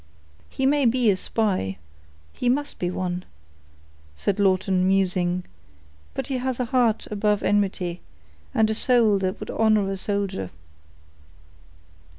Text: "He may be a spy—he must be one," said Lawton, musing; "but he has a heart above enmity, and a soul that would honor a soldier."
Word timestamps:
"He 0.49 0.65
may 0.65 0.87
be 0.87 1.11
a 1.11 1.15
spy—he 1.15 2.49
must 2.49 2.79
be 2.79 2.89
one," 2.89 3.23
said 4.15 4.39
Lawton, 4.39 4.87
musing; 4.87 5.43
"but 6.15 6.25
he 6.25 6.37
has 6.39 6.59
a 6.59 6.65
heart 6.65 7.05
above 7.11 7.43
enmity, 7.43 8.01
and 8.51 8.67
a 8.71 8.73
soul 8.73 9.19
that 9.19 9.39
would 9.39 9.51
honor 9.51 9.91
a 9.91 9.97
soldier." 9.97 10.49